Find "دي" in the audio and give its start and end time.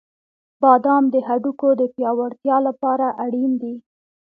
3.61-3.75